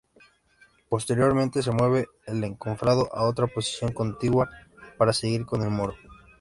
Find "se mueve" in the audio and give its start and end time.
1.61-2.07